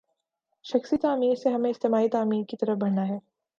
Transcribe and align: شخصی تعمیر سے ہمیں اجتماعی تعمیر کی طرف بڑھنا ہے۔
شخصی 0.65 0.97
تعمیر 0.97 1.35
سے 1.35 1.49
ہمیں 1.49 1.69
اجتماعی 1.69 2.09
تعمیر 2.09 2.43
کی 2.49 2.57
طرف 2.57 2.77
بڑھنا 2.77 3.07
ہے۔ 3.07 3.17